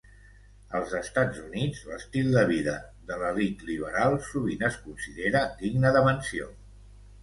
Als 0.79 0.95
Estats 0.99 1.41
Units, 1.43 1.83
l'estil 1.91 2.33
de 2.37 2.43
vida 2.53 2.75
de 3.13 3.21
l'elit 3.23 3.63
liberal 3.71 4.21
sovint 4.33 4.69
es 4.73 4.83
considera 4.91 5.49
digne 5.65 5.97
de 6.01 6.09
menció. 6.13 6.55